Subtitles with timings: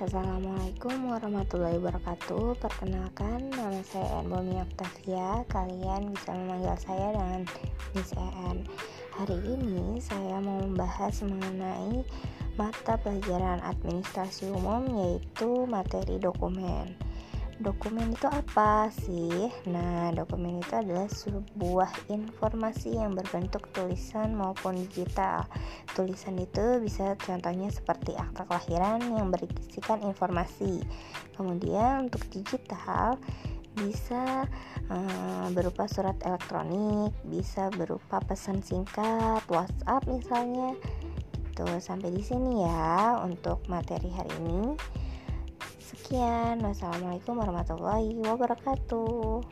[0.00, 2.56] Assalamualaikum warahmatullahi wabarakatuh.
[2.56, 7.44] Perkenalkan, nama saya Bomi Octavia Kalian bisa memanggil saya dengan
[7.92, 8.64] Miss En
[9.20, 12.00] Hari ini saya mau membahas mengenai
[12.56, 16.96] mata pelajaran administrasi umum yaitu materi dokumen
[17.60, 19.52] Dokumen itu apa sih?
[19.68, 25.44] Nah, dokumen itu adalah sebuah informasi yang berbentuk tulisan maupun digital.
[25.92, 30.80] Tulisan itu bisa contohnya seperti akta kelahiran yang berisikan informasi.
[31.36, 33.20] Kemudian untuk digital
[33.76, 34.48] bisa
[34.88, 40.72] um, berupa surat elektronik, bisa berupa pesan singkat, WhatsApp misalnya.
[41.52, 41.68] Gitu.
[41.76, 44.80] Sampai di sini ya untuk materi hari ini.
[46.10, 49.46] Sekian, wassalamualaikum warahmatullahi wabarakatuh.